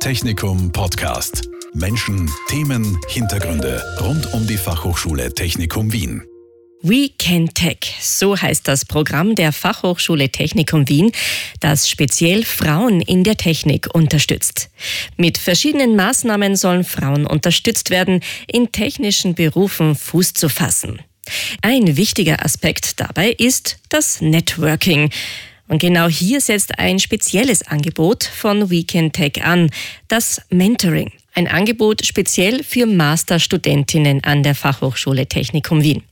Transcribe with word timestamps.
Technikum 0.00 0.72
Podcast. 0.72 1.42
Menschen, 1.74 2.30
Themen, 2.48 2.98
Hintergründe 3.08 3.84
rund 4.00 4.32
um 4.32 4.46
die 4.46 4.56
Fachhochschule 4.56 5.34
Technikum 5.34 5.92
Wien. 5.92 6.22
We 6.80 7.10
Can 7.18 7.52
Tech, 7.52 7.96
so 8.00 8.34
heißt 8.34 8.66
das 8.66 8.86
Programm 8.86 9.34
der 9.34 9.52
Fachhochschule 9.52 10.30
Technikum 10.30 10.88
Wien, 10.88 11.12
das 11.60 11.90
speziell 11.90 12.46
Frauen 12.46 13.02
in 13.02 13.24
der 13.24 13.36
Technik 13.36 13.94
unterstützt. 13.94 14.70
Mit 15.18 15.36
verschiedenen 15.36 15.96
Maßnahmen 15.96 16.56
sollen 16.56 16.84
Frauen 16.84 17.26
unterstützt 17.26 17.90
werden, 17.90 18.22
in 18.46 18.72
technischen 18.72 19.34
Berufen 19.34 19.94
Fuß 19.94 20.32
zu 20.32 20.48
fassen. 20.48 21.02
Ein 21.60 21.98
wichtiger 21.98 22.42
Aspekt 22.42 23.00
dabei 23.00 23.32
ist 23.32 23.78
das 23.90 24.22
Networking. 24.22 25.10
Und 25.70 25.78
genau 25.78 26.08
hier 26.08 26.40
setzt 26.40 26.80
ein 26.80 26.98
spezielles 26.98 27.62
Angebot 27.62 28.24
von 28.24 28.70
Weekend 28.70 29.14
Tech 29.14 29.44
an, 29.44 29.70
das 30.08 30.42
Mentoring. 30.50 31.12
Ein 31.32 31.46
Angebot 31.46 32.04
speziell 32.04 32.64
für 32.64 32.86
Masterstudentinnen 32.86 34.24
an 34.24 34.42
der 34.42 34.56
Fachhochschule 34.56 35.28
Technikum 35.28 35.84
Wien. 35.84 36.02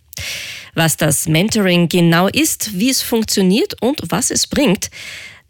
Was 0.75 0.97
das 0.97 1.27
Mentoring 1.27 1.89
genau 1.89 2.29
ist, 2.29 2.79
wie 2.79 2.89
es 2.89 3.03
funktioniert 3.03 3.75
und 3.83 4.01
was 4.11 4.31
es 4.31 4.47
bringt, 4.47 4.91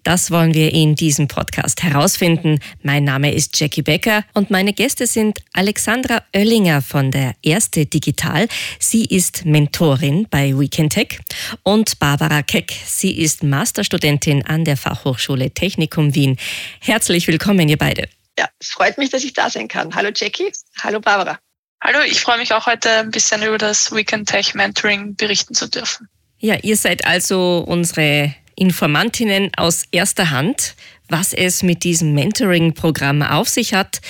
das 0.02 0.30
wollen 0.30 0.54
wir 0.54 0.72
in 0.72 0.94
diesem 0.94 1.28
Podcast 1.28 1.82
herausfinden. 1.82 2.60
Mein 2.82 3.04
Name 3.04 3.34
ist 3.34 3.58
Jackie 3.58 3.82
Becker 3.82 4.24
und 4.34 4.50
meine 4.50 4.72
Gäste 4.72 5.06
sind 5.06 5.40
Alexandra 5.52 6.22
Oellinger 6.34 6.82
von 6.82 7.10
der 7.10 7.34
Erste 7.42 7.86
Digital. 7.86 8.48
Sie 8.78 9.04
ist 9.04 9.44
Mentorin 9.44 10.26
bei 10.30 10.58
Weekend 10.58 10.92
Tech 10.92 11.20
und 11.62 11.98
Barbara 11.98 12.42
Keck. 12.42 12.72
Sie 12.86 13.18
ist 13.18 13.42
Masterstudentin 13.42 14.46
an 14.46 14.64
der 14.64 14.76
Fachhochschule 14.76 15.50
Technikum 15.50 16.14
Wien. 16.14 16.36
Herzlich 16.80 17.26
willkommen, 17.26 17.68
ihr 17.68 17.78
beide. 17.78 18.08
Ja, 18.38 18.48
es 18.60 18.68
freut 18.68 18.98
mich, 18.98 19.10
dass 19.10 19.24
ich 19.24 19.32
da 19.32 19.50
sein 19.50 19.68
kann. 19.68 19.94
Hallo 19.94 20.10
Jackie. 20.14 20.52
Hallo 20.82 21.00
Barbara. 21.00 21.38
Hallo, 21.82 22.00
ich 22.04 22.20
freue 22.20 22.38
mich 22.38 22.52
auch 22.52 22.66
heute 22.66 22.90
ein 22.90 23.10
bisschen 23.10 23.42
über 23.42 23.58
das 23.58 23.92
Weekend 23.92 24.28
Tech 24.28 24.54
Mentoring 24.54 25.14
berichten 25.16 25.54
zu 25.54 25.68
dürfen. 25.68 26.08
Ja, 26.38 26.56
ihr 26.62 26.76
seid 26.76 27.04
also 27.04 27.64
unsere 27.66 28.34
Informantinnen 28.58 29.50
aus 29.56 29.84
erster 29.90 30.30
Hand, 30.30 30.74
was 31.08 31.32
es 31.32 31.62
mit 31.62 31.84
diesem 31.84 32.12
Mentoring-Programm 32.14 33.22
auf 33.22 33.48
sich 33.48 33.72
hat. 33.72 34.00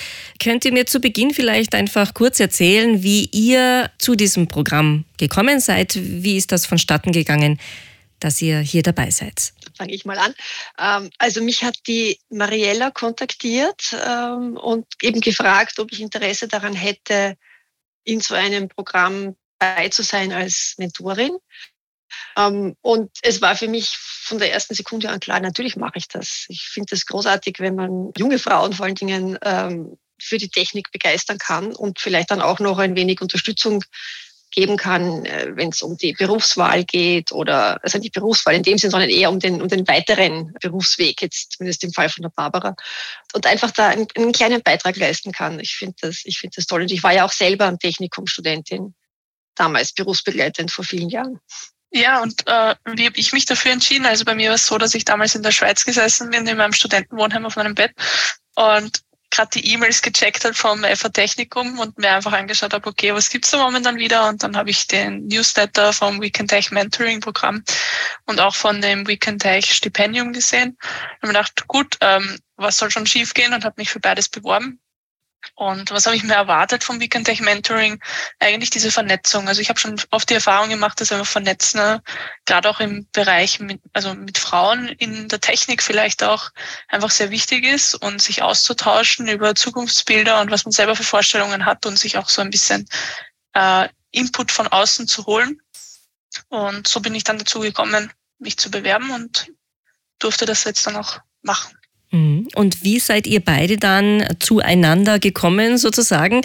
Könnt 0.41 0.65
ihr 0.65 0.73
mir 0.73 0.85
zu 0.85 0.99
Beginn 0.99 1.33
vielleicht 1.33 1.75
einfach 1.75 2.13
kurz 2.13 2.39
erzählen, 2.39 3.03
wie 3.03 3.25
ihr 3.31 3.89
zu 3.97 4.15
diesem 4.15 4.47
Programm 4.47 5.05
gekommen 5.17 5.59
seid? 5.59 5.95
Wie 5.95 6.35
ist 6.35 6.51
das 6.51 6.65
vonstatten 6.65 7.11
gegangen, 7.11 7.59
dass 8.19 8.41
ihr 8.41 8.59
hier 8.59 8.83
dabei 8.83 9.11
seid? 9.11 9.53
fange 9.79 9.93
ich 9.93 10.05
mal 10.05 10.19
an. 10.19 10.35
Ähm, 10.77 11.09
also 11.17 11.41
mich 11.41 11.63
hat 11.63 11.77
die 11.87 12.19
Mariella 12.29 12.91
kontaktiert 12.91 13.95
ähm, 14.05 14.57
und 14.57 14.85
eben 15.01 15.21
gefragt, 15.21 15.79
ob 15.79 15.91
ich 15.91 16.01
Interesse 16.01 16.47
daran 16.47 16.73
hätte, 16.73 17.35
in 18.03 18.19
so 18.19 18.35
einem 18.35 18.67
Programm 18.67 19.35
bei 19.57 19.89
zu 19.89 20.03
sein 20.03 20.31
als 20.31 20.75
Mentorin. 20.77 21.31
Ähm, 22.37 22.75
und 22.81 23.11
es 23.21 23.41
war 23.41 23.55
für 23.55 23.67
mich 23.67 23.89
von 23.97 24.39
der 24.39 24.51
ersten 24.51 24.75
Sekunde 24.75 25.09
an 25.09 25.19
klar, 25.19 25.39
natürlich 25.39 25.75
mache 25.75 25.97
ich 25.97 26.07
das. 26.07 26.45
Ich 26.49 26.63
finde 26.63 26.95
es 26.95 27.05
großartig, 27.05 27.59
wenn 27.59 27.75
man 27.75 28.11
junge 28.17 28.39
Frauen 28.39 28.73
vor 28.73 28.85
allen 28.85 28.95
Dingen 28.95 29.37
ähm, 29.43 29.97
für 30.21 30.37
die 30.37 30.49
Technik 30.49 30.91
begeistern 30.91 31.37
kann 31.37 31.73
und 31.73 31.99
vielleicht 31.99 32.31
dann 32.31 32.41
auch 32.41 32.59
noch 32.59 32.77
ein 32.77 32.95
wenig 32.95 33.21
Unterstützung 33.21 33.83
geben 34.51 34.77
kann, 34.77 35.25
äh, 35.25 35.51
wenn 35.55 35.69
es 35.69 35.81
um 35.81 35.97
die 35.97 36.13
Berufswahl 36.13 36.83
geht 36.83 37.31
oder 37.31 37.83
also 37.83 37.97
nicht 37.97 38.13
Berufswahl 38.13 38.55
in 38.55 38.63
dem 38.63 38.77
Sinn, 38.77 38.91
sondern 38.91 39.09
eher 39.09 39.29
um 39.29 39.39
den, 39.39 39.61
um 39.61 39.67
den 39.67 39.87
weiteren 39.87 40.53
Berufsweg, 40.61 41.21
jetzt 41.21 41.53
zumindest 41.53 41.83
im 41.83 41.93
Fall 41.93 42.09
von 42.09 42.23
der 42.23 42.29
Barbara. 42.29 42.75
Und 43.33 43.45
einfach 43.45 43.71
da 43.71 43.89
einen, 43.89 44.07
einen 44.15 44.31
kleinen 44.31 44.61
Beitrag 44.61 44.97
leisten 44.97 45.31
kann. 45.31 45.59
Ich 45.59 45.75
finde 45.75 45.95
das, 46.01 46.21
ich 46.23 46.39
finde 46.39 46.55
das 46.55 46.65
toll. 46.65 46.81
Und 46.81 46.91
ich 46.91 47.03
war 47.03 47.13
ja 47.13 47.25
auch 47.25 47.31
selber 47.31 47.65
am 47.65 47.79
Technikum 47.79 48.25
Studentin, 48.27 48.95
damals 49.55 49.93
berufsbegleitend 49.93 50.71
vor 50.71 50.85
vielen 50.85 51.09
Jahren. 51.09 51.39
Ja, 51.91 52.21
und 52.21 52.45
äh, 52.47 52.75
wie 52.85 53.07
habe 53.07 53.17
ich 53.17 53.33
mich 53.33 53.45
dafür 53.45 53.71
entschieden? 53.71 54.05
Also 54.05 54.23
bei 54.23 54.35
mir 54.35 54.49
war 54.49 54.55
es 54.55 54.67
so, 54.67 54.77
dass 54.77 54.93
ich 54.93 55.05
damals 55.05 55.35
in 55.35 55.43
der 55.43 55.51
Schweiz 55.51 55.83
gesessen 55.83 56.29
bin, 56.29 56.45
in 56.45 56.57
meinem 56.57 56.73
Studentenwohnheim 56.73 57.45
auf 57.45 57.55
meinem 57.55 57.73
Bett 57.73 57.93
und 58.55 59.01
gerade 59.29 59.51
die 59.53 59.73
E-Mails 59.73 60.01
gecheckt 60.01 60.43
hat 60.43 60.55
vom 60.55 60.83
FA 60.83 61.09
Technikum 61.09 61.79
und 61.79 61.97
mir 61.97 62.11
einfach 62.11 62.33
angeschaut 62.33 62.73
habe, 62.73 62.87
okay, 62.89 63.13
was 63.13 63.29
gibt's 63.29 63.51
da 63.51 63.57
momentan 63.57 63.97
wieder? 63.97 64.27
Und 64.27 64.43
dann 64.43 64.57
habe 64.57 64.69
ich 64.69 64.87
den 64.87 65.27
Newsletter 65.27 65.93
vom 65.93 66.21
Weekend 66.21 66.49
Tech 66.49 66.71
Mentoring 66.71 67.19
Programm 67.19 67.63
und 68.25 68.39
auch 68.39 68.55
von 68.55 68.81
dem 68.81 69.07
Weekend 69.07 69.41
Tech 69.41 69.65
Stipendium 69.73 70.33
gesehen. 70.33 70.77
Und 71.21 71.27
mir 71.27 71.29
gedacht, 71.29 71.67
gut, 71.67 71.97
ähm, 72.01 72.39
was 72.55 72.77
soll 72.77 72.91
schon 72.91 73.05
schiefgehen? 73.05 73.53
Und 73.53 73.65
habe 73.65 73.75
mich 73.77 73.89
für 73.89 73.99
beides 73.99 74.29
beworben. 74.29 74.79
Und 75.55 75.91
was 75.91 76.05
habe 76.05 76.15
ich 76.15 76.23
mir 76.23 76.33
erwartet 76.33 76.83
vom 76.83 76.99
Weekend 76.99 77.25
Tech 77.25 77.41
Mentoring? 77.41 78.01
Eigentlich 78.39 78.69
diese 78.69 78.91
Vernetzung. 78.91 79.47
Also 79.47 79.61
ich 79.61 79.69
habe 79.69 79.79
schon 79.79 79.99
oft 80.11 80.29
die 80.29 80.35
Erfahrung 80.35 80.69
gemacht, 80.69 80.99
dass 80.99 81.11
einfach 81.11 81.27
Vernetzen, 81.27 81.79
ne, 81.79 82.01
gerade 82.45 82.69
auch 82.69 82.79
im 82.79 83.07
Bereich 83.11 83.59
mit, 83.59 83.81
also 83.93 84.13
mit 84.13 84.37
Frauen 84.37 84.89
in 84.89 85.27
der 85.27 85.39
Technik 85.39 85.81
vielleicht 85.81 86.23
auch 86.23 86.49
einfach 86.87 87.11
sehr 87.11 87.29
wichtig 87.31 87.65
ist 87.65 87.95
und 87.95 88.21
sich 88.21 88.41
auszutauschen 88.41 89.27
über 89.27 89.55
Zukunftsbilder 89.55 90.41
und 90.41 90.51
was 90.51 90.65
man 90.65 90.71
selber 90.71 90.95
für 90.95 91.03
Vorstellungen 91.03 91.65
hat 91.65 91.85
und 91.85 91.97
sich 91.97 92.17
auch 92.17 92.29
so 92.29 92.41
ein 92.41 92.49
bisschen 92.49 92.87
äh, 93.53 93.87
Input 94.11 94.51
von 94.51 94.67
außen 94.67 95.07
zu 95.07 95.25
holen. 95.25 95.61
Und 96.49 96.87
so 96.87 96.99
bin 96.99 97.15
ich 97.15 97.23
dann 97.23 97.39
dazu 97.39 97.59
gekommen, 97.59 98.11
mich 98.39 98.57
zu 98.57 98.71
bewerben 98.71 99.11
und 99.11 99.51
durfte 100.19 100.45
das 100.45 100.63
jetzt 100.63 100.85
dann 100.85 100.95
auch 100.95 101.19
machen. 101.41 101.78
Mhm. 102.11 102.47
Und 102.55 102.83
wie 102.83 102.99
seid 102.99 103.27
ihr 103.27 103.39
beide 103.39 103.77
dann 103.77 104.25
zueinander 104.39 105.19
gekommen 105.19 105.77
sozusagen? 105.77 106.41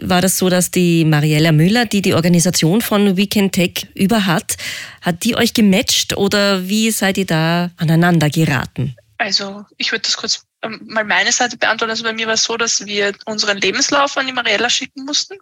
War 0.00 0.20
das 0.20 0.38
so, 0.38 0.48
dass 0.48 0.70
die 0.70 1.04
Mariella 1.04 1.52
Müller, 1.52 1.86
die 1.86 2.02
die 2.02 2.14
Organisation 2.14 2.80
von 2.80 3.16
Weekend 3.16 3.54
Tech 3.54 3.86
über 3.94 4.26
hat, 4.26 4.56
hat 5.00 5.24
die 5.24 5.36
euch 5.36 5.54
gematcht 5.54 6.16
oder 6.16 6.68
wie 6.68 6.90
seid 6.90 7.16
ihr 7.18 7.26
da 7.26 7.70
aneinander 7.76 8.28
geraten? 8.28 8.94
Also 9.18 9.64
ich 9.78 9.92
würde 9.92 10.02
das 10.02 10.16
kurz 10.16 10.44
ähm, 10.62 10.80
mal 10.84 11.04
meine 11.04 11.32
Seite 11.32 11.56
beantworten. 11.56 11.90
Also 11.90 12.04
bei 12.04 12.12
mir 12.12 12.26
war 12.26 12.34
es 12.34 12.44
so, 12.44 12.56
dass 12.56 12.84
wir 12.84 13.12
unseren 13.24 13.58
Lebenslauf 13.58 14.16
an 14.16 14.26
die 14.26 14.32
Mariella 14.32 14.68
schicken 14.68 15.04
mussten. 15.04 15.38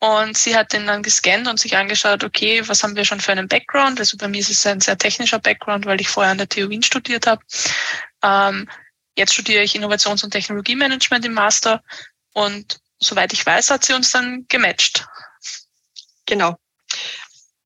Und 0.00 0.36
sie 0.36 0.56
hat 0.56 0.72
den 0.72 0.86
dann 0.86 1.02
gescannt 1.02 1.46
und 1.46 1.60
sich 1.60 1.76
angeschaut, 1.76 2.24
okay, 2.24 2.62
was 2.66 2.82
haben 2.82 2.96
wir 2.96 3.04
schon 3.04 3.20
für 3.20 3.32
einen 3.32 3.48
Background? 3.48 4.00
Also 4.00 4.16
bei 4.16 4.28
mir 4.28 4.40
ist 4.40 4.50
es 4.50 4.66
ein 4.66 4.80
sehr 4.80 4.98
technischer 4.98 5.38
Background, 5.38 5.86
weil 5.86 6.00
ich 6.00 6.08
vorher 6.08 6.32
an 6.32 6.38
der 6.38 6.48
TU 6.48 6.68
Wien 6.68 6.82
studiert 6.82 7.26
habe. 7.26 7.42
Ähm, 8.24 8.68
Jetzt 9.16 9.34
studiere 9.34 9.62
ich 9.62 9.74
Innovations- 9.74 10.22
und 10.24 10.30
Technologiemanagement 10.30 11.24
im 11.24 11.32
Master 11.32 11.82
und 12.32 12.80
soweit 12.98 13.32
ich 13.32 13.44
weiß, 13.44 13.70
hat 13.70 13.84
sie 13.84 13.94
uns 13.94 14.10
dann 14.10 14.46
gematcht. 14.48 15.06
Genau. 16.26 16.56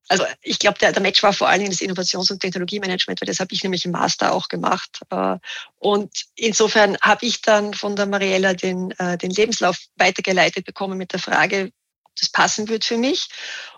Also 0.07 0.25
ich 0.41 0.59
glaube, 0.59 0.77
der, 0.77 0.91
der 0.91 1.01
Match 1.01 1.23
war 1.23 1.31
vor 1.31 1.47
allen 1.47 1.59
Dingen 1.59 1.71
das 1.71 1.79
Innovations- 1.79 2.31
und 2.31 2.41
Technologiemanagement, 2.41 3.21
weil 3.21 3.27
das 3.27 3.39
habe 3.39 3.53
ich 3.53 3.63
nämlich 3.63 3.85
im 3.85 3.91
Master 3.91 4.33
auch 4.33 4.49
gemacht. 4.49 4.99
Äh, 5.09 5.37
und 5.77 6.11
insofern 6.35 6.97
habe 7.01 7.25
ich 7.25 7.41
dann 7.41 7.73
von 7.73 7.95
der 7.95 8.07
Mariella 8.07 8.53
den, 8.53 8.91
äh, 8.91 9.17
den 9.17 9.31
Lebenslauf 9.31 9.77
weitergeleitet 9.95 10.65
bekommen 10.65 10.97
mit 10.97 11.13
der 11.13 11.19
Frage, 11.19 11.71
ob 12.03 12.15
das 12.19 12.29
passen 12.29 12.67
wird 12.67 12.83
für 12.83 12.97
mich. 12.97 13.29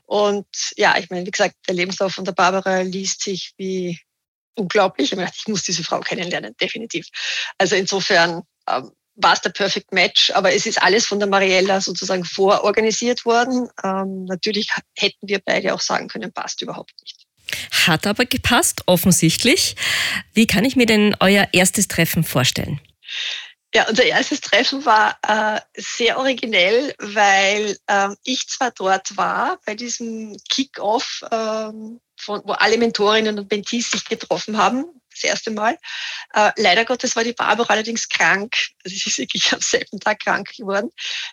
Und 0.06 0.48
ja, 0.76 0.98
ich 0.98 1.12
meine, 1.12 1.26
wie 1.26 1.32
gesagt, 1.32 1.56
der 1.68 1.76
Lebenslauf 1.76 2.14
von 2.14 2.26
der 2.26 2.32
Barbara 2.32 2.82
liest 2.82 3.22
sich 3.22 3.54
wie 3.58 4.00
unglaublich. 4.56 5.12
Ich 5.12 5.48
muss 5.48 5.64
diese 5.64 5.84
Frau 5.84 6.00
kennenlernen, 6.00 6.56
definitiv. 6.60 7.08
Also 7.58 7.76
insofern 7.76 8.44
ähm, 8.70 8.92
war 9.16 9.34
es 9.34 9.42
der 9.42 9.52
Perfect 9.52 9.92
Match, 9.92 10.32
aber 10.32 10.54
es 10.54 10.66
ist 10.66 10.82
alles 10.82 11.06
von 11.06 11.20
der 11.20 11.28
Mariella 11.28 11.82
sozusagen 11.82 12.26
vororganisiert 12.26 13.26
worden. 13.26 13.70
Ähm, 13.84 14.26
natürlich 14.26 14.70
hätten 14.98 15.28
wir 15.28 15.40
beide 15.40 15.74
auch 15.74 15.82
sagen 15.82 16.08
können, 16.08 16.34
passt 16.34 16.62
überhaupt 16.62 16.94
nicht. 17.02 17.26
Hat 17.86 18.08
aber 18.08 18.26
gepasst, 18.26 18.84
offensichtlich. 18.88 19.76
Wie 20.34 20.48
kann 20.48 20.66
ich 20.66 20.76
mir 20.76 20.86
denn 20.86 21.16
euer 21.20 21.48
erstes 21.52 21.88
Treffen 21.88 22.24
vorstellen? 22.24 22.80
Ja, 23.76 23.88
unser 23.90 24.04
erstes 24.04 24.42
Treffen 24.42 24.86
war 24.86 25.18
äh, 25.28 25.60
sehr 25.76 26.18
originell, 26.20 26.94
weil 27.00 27.76
ähm, 27.88 28.16
ich 28.24 28.48
zwar 28.48 28.72
dort 28.72 29.18
war 29.18 29.60
bei 29.66 29.74
diesem 29.74 30.38
Kick-Off 30.50 31.24
ähm, 31.32 32.00
von, 32.24 32.42
wo 32.46 32.54
alle 32.54 32.78
Mentorinnen 32.78 33.38
und 33.38 33.52
Mentees 33.52 33.92
sich 33.92 34.06
getroffen 34.06 34.58
haben, 34.58 34.86
das 35.12 35.24
erste 35.24 35.52
Mal. 35.52 35.78
Äh, 36.34 36.52
leider 36.58 36.86
Gottes 36.86 37.16
war 37.16 37.24
die 37.24 37.34
Barbara 37.34 37.74
allerdings 37.74 38.10
krank. 38.10 38.56
Also 38.84 38.96
sie 38.98 39.10
ist 39.10 39.18
wirklich 39.18 39.52
am 39.54 39.62
selben 39.62 40.00
Tag 40.00 40.20
krank 40.22 40.50
geworden. 40.58 40.90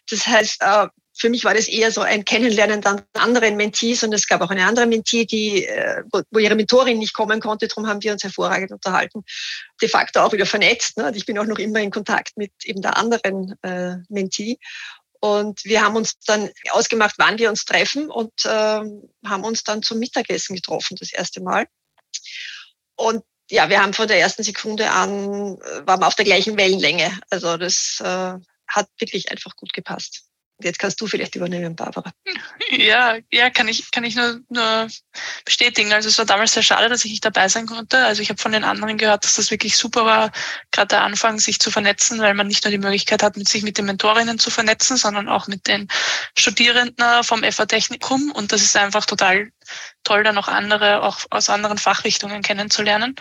Das 0.08 0.26
heißt, 0.26 0.60
äh, 0.60 0.86
für 1.20 1.28
mich 1.28 1.44
war 1.44 1.52
das 1.52 1.68
eher 1.68 1.92
so 1.92 2.00
ein 2.00 2.24
Kennenlernen 2.24 2.80
dann 2.80 3.02
anderen 3.12 3.56
Mentees 3.56 4.02
und 4.02 4.12
es 4.14 4.26
gab 4.26 4.40
auch 4.40 4.50
eine 4.50 4.64
andere 4.64 4.86
Mentee, 4.86 5.26
die, 5.26 5.66
äh, 5.66 6.02
wo, 6.10 6.38
ihre 6.38 6.54
Mentorin 6.54 6.98
nicht 6.98 7.12
kommen 7.12 7.40
konnte. 7.40 7.68
Darum 7.68 7.86
haben 7.86 8.02
wir 8.02 8.12
uns 8.12 8.22
hervorragend 8.22 8.72
unterhalten. 8.72 9.22
De 9.82 9.88
facto 9.88 10.20
auch 10.20 10.32
wieder 10.32 10.46
vernetzt. 10.46 10.96
Ne? 10.96 11.12
Ich 11.14 11.26
bin 11.26 11.38
auch 11.38 11.44
noch 11.44 11.58
immer 11.58 11.80
in 11.80 11.90
Kontakt 11.90 12.36
mit 12.36 12.52
eben 12.64 12.80
der 12.80 12.96
anderen 12.96 13.54
äh, 13.62 13.96
Mentee. 14.08 14.58
Und 15.20 15.64
wir 15.64 15.82
haben 15.82 15.96
uns 15.96 16.18
dann 16.20 16.50
ausgemacht, 16.70 17.14
wann 17.18 17.38
wir 17.38 17.50
uns 17.50 17.64
treffen 17.64 18.10
und 18.10 18.32
äh, 18.44 18.48
haben 18.48 19.44
uns 19.44 19.62
dann 19.62 19.82
zum 19.82 19.98
Mittagessen 19.98 20.56
getroffen, 20.56 20.96
das 20.98 21.12
erste 21.12 21.42
Mal. 21.42 21.66
Und 22.96 23.22
ja, 23.50 23.68
wir 23.68 23.82
haben 23.82 23.92
von 23.92 24.08
der 24.08 24.18
ersten 24.18 24.42
Sekunde 24.42 24.90
an, 24.90 25.58
äh, 25.58 25.86
waren 25.86 26.00
wir 26.00 26.06
auf 26.06 26.14
der 26.14 26.24
gleichen 26.24 26.56
Wellenlänge. 26.56 27.20
Also 27.28 27.56
das 27.56 28.00
äh, 28.00 28.34
hat 28.66 28.88
wirklich 28.98 29.30
einfach 29.30 29.56
gut 29.56 29.72
gepasst. 29.72 30.29
Jetzt 30.62 30.78
kannst 30.78 31.00
du 31.00 31.06
vielleicht 31.06 31.34
übernehmen, 31.34 31.76
Barbara. 31.76 32.12
Ja, 32.72 33.16
ja, 33.32 33.50
kann 33.50 33.66
ich, 33.66 33.90
kann 33.90 34.04
ich 34.04 34.14
nur, 34.14 34.40
nur 34.48 34.86
bestätigen. 35.44 35.92
Also 35.92 36.08
es 36.08 36.18
war 36.18 36.24
damals 36.24 36.52
sehr 36.52 36.62
schade, 36.62 36.88
dass 36.88 37.04
ich 37.04 37.10
nicht 37.10 37.24
dabei 37.24 37.48
sein 37.48 37.66
konnte. 37.66 37.98
Also 38.04 38.22
ich 38.22 38.30
habe 38.30 38.40
von 38.40 38.52
den 38.52 38.62
anderen 38.62 38.96
gehört, 38.96 39.24
dass 39.24 39.34
das 39.34 39.50
wirklich 39.50 39.76
super 39.76 40.04
war, 40.04 40.30
gerade 40.70 40.86
der 40.86 41.02
Anfang, 41.02 41.40
sich 41.40 41.58
zu 41.58 41.72
vernetzen, 41.72 42.20
weil 42.20 42.34
man 42.34 42.46
nicht 42.46 42.62
nur 42.62 42.70
die 42.70 42.78
Möglichkeit 42.78 43.24
hat, 43.24 43.34
sich 43.34 43.64
mit 43.64 43.76
den 43.76 43.86
Mentorinnen 43.86 44.38
zu 44.38 44.50
vernetzen, 44.50 44.96
sondern 44.96 45.28
auch 45.28 45.48
mit 45.48 45.66
den 45.66 45.88
Studierenden 46.38 47.24
vom 47.24 47.42
FA 47.42 47.66
Technikum. 47.66 48.30
Und 48.30 48.52
das 48.52 48.62
ist 48.62 48.76
einfach 48.76 49.04
total 49.04 49.50
toll, 50.04 50.22
dann 50.22 50.38
auch 50.38 50.48
andere, 50.48 51.02
auch 51.02 51.18
aus 51.30 51.50
anderen 51.50 51.78
Fachrichtungen 51.78 52.42
kennenzulernen. 52.42 53.16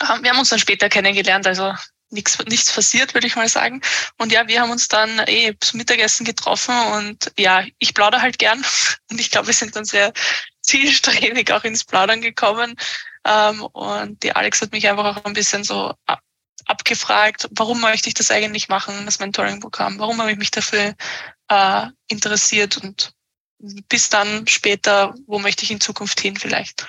Ähm, 0.00 0.22
wir 0.22 0.30
haben 0.30 0.38
uns 0.38 0.48
dann 0.48 0.58
später 0.58 0.88
kennengelernt, 0.88 1.46
also 1.46 1.74
nichts, 2.10 2.38
nichts 2.46 2.72
passiert, 2.72 3.14
würde 3.14 3.26
ich 3.26 3.36
mal 3.36 3.48
sagen. 3.48 3.80
Und 4.18 4.32
ja, 4.32 4.46
wir 4.48 4.60
haben 4.60 4.70
uns 4.70 4.88
dann 4.88 5.20
eh 5.26 5.54
zum 5.60 5.78
Mittagessen 5.78 6.24
getroffen 6.24 6.74
und 6.94 7.32
ja, 7.38 7.64
ich 7.78 7.94
plaudere 7.94 8.22
halt 8.22 8.38
gern. 8.38 8.64
Und 9.10 9.20
ich 9.20 9.30
glaube, 9.32 9.48
wir 9.48 9.54
sind 9.54 9.74
dann 9.74 9.84
sehr 9.84 10.12
zielstrebig 10.60 11.50
auch 11.52 11.64
ins 11.64 11.84
Plaudern 11.84 12.20
gekommen. 12.20 12.76
Ähm, 13.24 13.62
und 13.62 14.22
die 14.22 14.34
Alex 14.36 14.60
hat 14.62 14.70
mich 14.70 14.88
einfach 14.88 15.16
auch 15.16 15.24
ein 15.24 15.32
bisschen 15.32 15.64
so 15.64 15.92
abgefragt, 16.66 17.48
warum 17.50 17.80
möchte 17.80 18.08
ich 18.08 18.14
das 18.14 18.30
eigentlich 18.30 18.68
machen, 18.68 19.04
das 19.04 19.18
Mentoring-Programm? 19.18 19.98
Warum 19.98 20.20
habe 20.20 20.30
ich 20.30 20.38
mich 20.38 20.52
dafür 20.52 20.94
äh, 21.48 21.86
interessiert? 22.08 22.76
Und 22.76 23.12
bis 23.88 24.08
dann 24.08 24.46
später, 24.46 25.14
wo 25.26 25.38
möchte 25.38 25.64
ich 25.64 25.70
in 25.70 25.80
Zukunft 25.80 26.20
hin 26.20 26.36
vielleicht? 26.36 26.86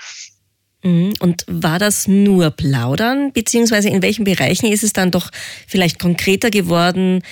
Mhm. 0.84 1.14
Und 1.20 1.46
war 1.48 1.80
das 1.80 2.08
nur 2.08 2.52
Plaudern, 2.52 3.32
beziehungsweise 3.34 3.90
in 3.90 4.02
welchen 4.02 4.26
Bereichen 4.26 4.72
ist 4.72 4.84
es 4.84 4.94
dann 4.94 5.12
doch 5.12 5.30
vielleicht 5.68 6.00
konkreter 6.00 6.50
geworden 6.50 7.24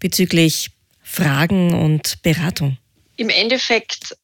bezüglich 0.00 0.70
Fragen 1.02 1.74
und 1.74 2.22
Beratung? 2.22 2.78
Im 3.16 3.28
Endeffekt, 3.28 4.16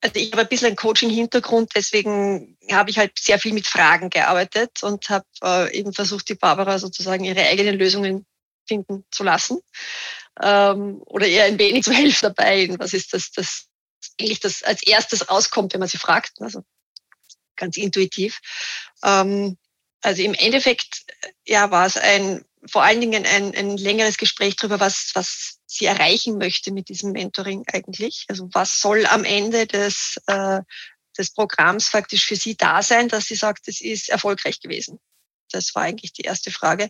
also 0.00 0.14
ich 0.16 0.32
habe 0.32 0.42
ein 0.42 0.48
bisschen 0.48 0.68
einen 0.68 0.76
Coaching-Hintergrund, 0.76 1.70
deswegen 1.74 2.56
habe 2.72 2.90
ich 2.90 2.98
halt 2.98 3.12
sehr 3.18 3.38
viel 3.38 3.52
mit 3.52 3.66
Fragen 3.66 4.10
gearbeitet 4.10 4.82
und 4.82 5.08
habe 5.08 5.26
äh, 5.44 5.78
eben 5.78 5.92
versucht, 5.92 6.28
die 6.28 6.34
Barbara 6.34 6.78
sozusagen 6.78 7.24
ihre 7.24 7.42
eigenen 7.42 7.78
Lösungen 7.78 8.24
finden 8.66 9.04
zu 9.10 9.24
lassen 9.24 9.58
ähm, 10.42 11.02
oder 11.06 11.26
ihr 11.26 11.44
ein 11.44 11.58
wenig 11.58 11.84
zu 11.84 11.92
helfen 11.92 12.32
dabei. 12.34 12.68
Was 12.78 12.94
ist 12.94 13.12
das, 13.12 13.30
das 13.32 13.66
eigentlich 14.18 14.40
das 14.40 14.62
als 14.62 14.82
erstes 14.82 15.28
rauskommt, 15.28 15.72
wenn 15.72 15.80
man 15.80 15.88
sie 15.88 15.98
fragt? 15.98 16.40
Also 16.40 16.62
ganz 17.60 17.76
intuitiv. 17.76 18.40
Ähm, 19.04 19.56
also 20.02 20.22
im 20.22 20.34
Endeffekt 20.34 21.04
ja, 21.46 21.70
war 21.70 21.86
es 21.86 21.96
ein, 21.96 22.44
vor 22.66 22.82
allen 22.82 23.00
Dingen 23.00 23.26
ein, 23.26 23.54
ein 23.54 23.76
längeres 23.76 24.16
Gespräch 24.16 24.56
darüber, 24.56 24.80
was, 24.80 25.10
was 25.14 25.58
sie 25.66 25.84
erreichen 25.84 26.38
möchte 26.38 26.72
mit 26.72 26.88
diesem 26.88 27.12
Mentoring 27.12 27.64
eigentlich. 27.72 28.24
Also 28.28 28.48
was 28.52 28.80
soll 28.80 29.06
am 29.06 29.24
Ende 29.24 29.66
des, 29.66 30.16
äh, 30.26 30.60
des 31.16 31.32
Programms 31.32 31.88
faktisch 31.88 32.26
für 32.26 32.36
sie 32.36 32.56
da 32.56 32.82
sein, 32.82 33.08
dass 33.08 33.26
sie 33.26 33.36
sagt, 33.36 33.68
es 33.68 33.80
ist 33.80 34.08
erfolgreich 34.08 34.60
gewesen. 34.60 34.98
Das 35.52 35.74
war 35.74 35.82
eigentlich 35.82 36.12
die 36.12 36.22
erste 36.22 36.50
Frage. 36.50 36.88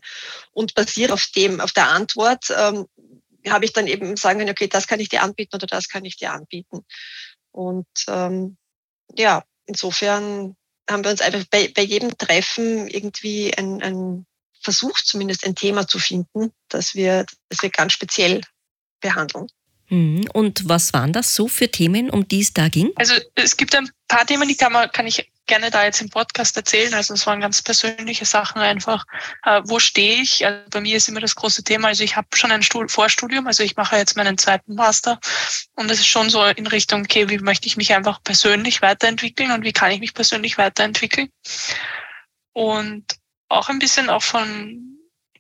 Und 0.53 0.75
basiert 0.75 1.13
auf 1.13 1.27
dem, 1.35 1.61
auf 1.61 1.73
der 1.73 1.89
Antwort, 1.89 2.47
ähm, 2.57 2.87
habe 3.49 3.65
ich 3.65 3.73
dann 3.73 3.87
eben 3.87 4.17
sagen 4.17 4.39
können, 4.39 4.51
okay, 4.51 4.69
das 4.69 4.87
kann 4.87 5.01
ich 5.01 5.09
dir 5.09 5.23
anbieten 5.23 5.57
oder 5.57 5.67
das 5.67 5.89
kann 5.89 6.05
ich 6.05 6.17
dir 6.17 6.33
anbieten. 6.33 6.85
Und 7.53 7.89
ähm, 8.07 8.59
ja, 9.17 9.45
insofern 9.67 10.57
haben 10.91 11.05
wir 11.05 11.11
uns 11.11 11.21
einfach 11.21 11.45
bei, 11.51 11.73
bei 11.75 11.83
jedem 11.83 12.17
Treffen 12.19 12.89
irgendwie 12.89 13.57
ein, 13.57 13.83
ein 13.83 14.27
versucht, 14.61 15.07
zumindest 15.07 15.45
ein 15.47 15.55
Thema 15.55 15.87
zu 15.87 15.99
finden, 15.99 16.53
das 16.69 16.95
wir, 16.95 17.25
das 17.49 17.63
wir 17.63 17.71
ganz 17.71 17.93
speziell 17.93 18.43
behandeln. 19.01 19.47
Mhm. 19.89 20.29
Und 20.33 20.69
was 20.69 20.93
waren 20.93 21.13
das 21.13 21.35
so 21.35 21.49
für 21.49 21.71
Themen, 21.71 22.11
um 22.11 22.29
die 22.29 22.41
es 22.41 22.53
da 22.53 22.69
ging? 22.69 22.91
Also 22.97 23.15
es 23.35 23.57
gibt 23.57 23.75
ein 23.75 23.91
paar 24.09 24.27
Themen, 24.27 24.49
die 24.49 24.57
kann, 24.57 24.73
man, 24.73 24.91
kann 24.93 25.07
ich 25.07 25.31
gerne 25.51 25.71
da 25.71 25.85
jetzt 25.85 26.01
im 26.01 26.09
Podcast 26.09 26.57
erzählen. 26.57 26.95
Also 26.95 27.13
es 27.13 27.27
waren 27.27 27.41
ganz 27.41 27.61
persönliche 27.61 28.25
Sachen 28.25 28.63
einfach. 28.63 29.05
Äh, 29.45 29.61
wo 29.65 29.81
stehe 29.81 30.23
ich? 30.23 30.47
Also 30.47 30.63
bei 30.71 30.81
mir 30.81 30.97
ist 30.97 31.09
immer 31.09 31.21
das 31.21 31.35
große 31.35 31.65
Thema. 31.65 31.89
Also 31.89 32.05
ich 32.05 32.17
habe 32.17 32.29
schon 32.35 32.53
ein 32.53 32.63
Stuhl 32.63 32.89
Vorstudium, 32.89 33.47
also 33.47 33.63
ich 33.63 33.77
mache 33.77 33.97
jetzt 33.97 34.17
meinen 34.17 34.39
zweiten 34.39 34.75
Master 34.75 35.19
und 35.75 35.91
es 35.91 35.99
ist 35.99 36.07
schon 36.07 36.31
so 36.31 36.45
in 36.45 36.69
Richtung, 36.69 37.03
okay, 37.03 37.29
wie 37.29 37.39
möchte 37.39 37.67
ich 37.67 37.77
mich 37.77 37.93
einfach 37.93 38.23
persönlich 38.23 38.81
weiterentwickeln 38.81 39.51
und 39.51 39.65
wie 39.65 39.73
kann 39.73 39.91
ich 39.91 40.01
mich 40.01 40.15
persönlich 40.15 40.57
weiterentwickeln? 40.57 41.29
Und 42.53 43.05
auch 43.49 43.69
ein 43.69 43.81
bisschen 43.81 44.09
auch 44.09 44.23
von 44.23 44.87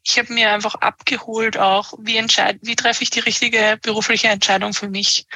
ich 0.03 0.19
habe 0.19 0.33
mir 0.33 0.53
einfach 0.53 0.75
abgeholt 0.77 1.59
auch, 1.59 1.93
wie 2.01 2.17
entscheid, 2.17 2.59
wie 2.63 2.75
treffe 2.75 3.03
ich 3.03 3.11
die 3.11 3.21
richtige 3.21 3.79
berufliche 3.83 4.29
Entscheidung 4.29 4.73
für 4.73 4.89
mich. 4.89 5.27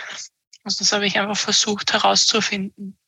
Also 0.65 0.79
das 0.79 0.93
habe 0.93 1.07
ich 1.07 1.19
einfach 1.19 1.37
versucht 1.37 1.93
herauszufinden. 1.93 2.99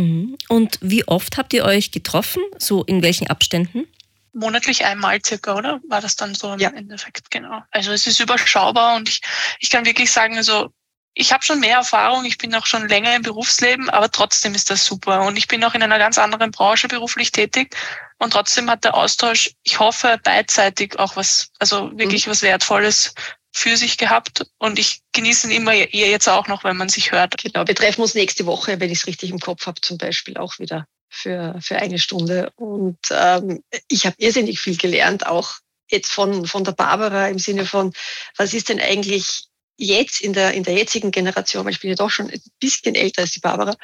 Mhm. 0.00 0.38
Und 0.48 0.78
wie 0.80 1.06
oft 1.06 1.36
habt 1.36 1.52
ihr 1.52 1.64
euch 1.64 1.92
getroffen? 1.92 2.42
So 2.58 2.84
in 2.84 3.02
welchen 3.02 3.28
Abständen? 3.28 3.86
Monatlich 4.32 4.84
einmal 4.84 5.20
circa, 5.24 5.56
oder? 5.56 5.80
War 5.88 6.00
das 6.00 6.16
dann 6.16 6.34
so 6.34 6.52
im 6.52 6.60
ja. 6.60 6.70
Endeffekt, 6.70 7.30
genau. 7.30 7.62
Also 7.70 7.92
es 7.92 8.06
ist 8.06 8.20
überschaubar 8.20 8.96
und 8.96 9.08
ich, 9.08 9.20
ich 9.58 9.70
kann 9.70 9.84
wirklich 9.84 10.10
sagen, 10.10 10.36
also 10.36 10.72
ich 11.14 11.32
habe 11.32 11.44
schon 11.44 11.60
mehr 11.60 11.78
Erfahrung, 11.78 12.24
ich 12.24 12.38
bin 12.38 12.54
auch 12.54 12.66
schon 12.66 12.88
länger 12.88 13.14
im 13.16 13.22
Berufsleben, 13.22 13.90
aber 13.90 14.10
trotzdem 14.10 14.54
ist 14.54 14.70
das 14.70 14.84
super. 14.84 15.22
Und 15.22 15.36
ich 15.36 15.48
bin 15.48 15.62
auch 15.64 15.74
in 15.74 15.82
einer 15.82 15.98
ganz 15.98 16.18
anderen 16.18 16.52
Branche 16.52 16.86
beruflich 16.86 17.32
tätig. 17.32 17.76
Und 18.18 18.32
trotzdem 18.32 18.70
hat 18.70 18.84
der 18.84 18.94
Austausch, 18.94 19.50
ich 19.64 19.80
hoffe, 19.80 20.20
beidseitig 20.22 20.98
auch 20.98 21.16
was, 21.16 21.50
also 21.58 21.90
wirklich 21.98 22.26
mhm. 22.26 22.30
was 22.30 22.42
Wertvolles 22.42 23.14
für 23.52 23.76
sich 23.76 23.98
gehabt 23.98 24.46
und 24.58 24.78
ich 24.78 25.02
genieße 25.12 25.48
ihn 25.48 25.62
immer 25.62 25.74
jetzt 25.74 26.28
auch 26.28 26.46
noch, 26.46 26.64
wenn 26.64 26.76
man 26.76 26.88
sich 26.88 27.12
hört. 27.12 27.36
Genau, 27.42 27.66
wir 27.66 27.74
treffen 27.74 28.02
uns 28.02 28.14
nächste 28.14 28.46
Woche, 28.46 28.78
wenn 28.80 28.90
ich 28.90 28.98
es 28.98 29.06
richtig 29.06 29.30
im 29.30 29.40
Kopf 29.40 29.66
habe, 29.66 29.80
zum 29.80 29.98
Beispiel 29.98 30.36
auch 30.36 30.58
wieder 30.58 30.86
für, 31.08 31.56
für 31.60 31.76
eine 31.76 31.98
Stunde. 31.98 32.52
Und 32.56 32.98
ähm, 33.10 33.62
ich 33.88 34.06
habe 34.06 34.16
irrsinnig 34.18 34.60
viel 34.60 34.76
gelernt, 34.76 35.26
auch 35.26 35.54
jetzt 35.90 36.12
von, 36.12 36.46
von 36.46 36.64
der 36.64 36.72
Barbara 36.72 37.28
im 37.28 37.38
Sinne 37.38 37.66
von, 37.66 37.92
was 38.36 38.54
ist 38.54 38.68
denn 38.68 38.80
eigentlich 38.80 39.50
jetzt 39.80 40.20
in 40.20 40.34
der, 40.34 40.52
in 40.52 40.62
der 40.62 40.74
jetzigen 40.74 41.10
Generation, 41.10 41.64
weil 41.64 41.72
ich 41.72 41.80
bin 41.80 41.90
ja 41.90 41.96
doch 41.96 42.10
schon 42.10 42.30
ein 42.30 42.40
bisschen 42.60 42.94
älter 42.94 43.22
als 43.22 43.32
die 43.32 43.40
Barbara, 43.40 43.74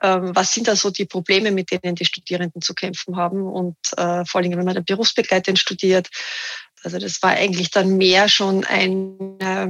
ähm, 0.00 0.34
was 0.34 0.52
sind 0.52 0.66
da 0.66 0.74
so 0.74 0.90
die 0.90 1.04
Probleme, 1.04 1.50
mit 1.50 1.70
denen 1.70 1.94
die 1.94 2.06
Studierenden 2.06 2.62
zu 2.62 2.74
kämpfen 2.74 3.16
haben? 3.16 3.42
Und 3.42 3.76
äh, 3.96 4.24
vor 4.24 4.40
allem, 4.40 4.56
wenn 4.56 4.64
man 4.64 4.74
dann 4.74 4.84
berufsbegleitend 4.84 5.58
studiert, 5.58 6.08
also 6.82 6.98
das 6.98 7.22
war 7.22 7.30
eigentlich 7.30 7.70
dann 7.70 7.96
mehr 7.96 8.28
schon 8.28 8.64
ein, 8.64 9.38
äh, 9.40 9.68